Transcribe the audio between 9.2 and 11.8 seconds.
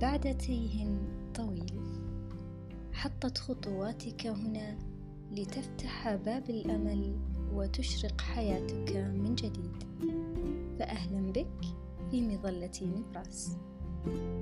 جديد. فاهلا بك